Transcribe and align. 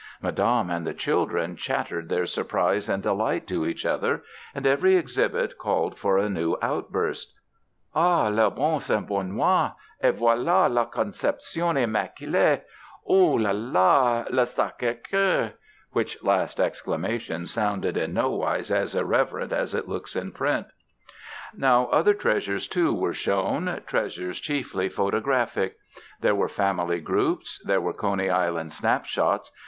Madame 0.19 0.71
and 0.71 0.87
the 0.87 0.95
children 0.95 1.55
chattered 1.55 2.09
their 2.09 2.25
surprise 2.25 2.89
and 2.89 3.03
delight 3.03 3.45
to 3.45 3.67
each 3.67 3.85
other, 3.85 4.23
and 4.55 4.65
every 4.65 4.95
exhibit 4.97 5.59
called 5.59 5.95
for 5.95 6.17
a 6.17 6.27
new 6.27 6.57
outburst. 6.59 7.35
"Ah, 7.93 8.27
le 8.29 8.49
bon 8.49 8.77
S. 8.77 8.87
Benoit! 8.87 9.29
Ah, 9.39 9.75
voilà, 10.03 10.73
le 10.73 10.87
Conception 10.87 11.75
Immacule! 11.77 12.61
Ooh 13.11 13.37
la 13.37 13.51
la, 13.53 14.25
le 14.31 14.43
Sacré 14.47 14.97
Cœur!" 15.07 15.53
(which 15.91 16.17
last 16.23 16.59
exclamation 16.59 17.45
sounded 17.45 17.95
in 17.95 18.11
no 18.15 18.31
wise 18.31 18.71
as 18.71 18.95
irreverent 18.95 19.53
as 19.53 19.75
it 19.75 19.87
looks 19.87 20.15
in 20.15 20.31
print). 20.31 20.65
Now 21.55 21.85
other 21.89 22.15
treasures, 22.15 22.67
too, 22.67 22.91
were 22.91 23.13
shown 23.13 23.83
treasures 23.85 24.39
chiefly 24.39 24.89
photographic. 24.89 25.77
There 26.19 26.33
were 26.33 26.49
family 26.49 26.99
groups, 26.99 27.61
there 27.63 27.81
were 27.81 27.93
Coney 27.93 28.31
Island 28.31 28.73
snapshots. 28.73 29.51